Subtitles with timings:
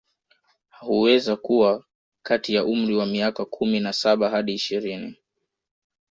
[0.79, 1.83] Huweza kuwa
[2.23, 5.17] kati ya umri wa miaka kumi na saba hadi ishirini